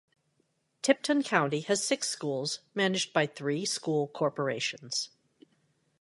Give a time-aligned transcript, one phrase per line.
[0.81, 5.11] Tipton County has six schools, managed by three school corporations.